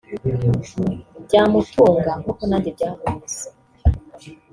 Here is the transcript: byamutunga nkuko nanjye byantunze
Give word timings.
byamutunga 1.25 2.11
nkuko 2.21 2.41
nanjye 2.49 2.69
byantunze 2.75 3.41